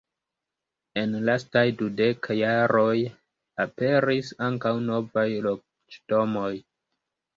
En 1.01 1.11
lastaj 1.29 1.63
dudeka 1.81 2.37
jaroj 2.39 2.95
aperis 3.67 4.33
ankaŭ 4.49 4.73
novaj 4.89 5.27
loĝdomoj. 5.49 6.53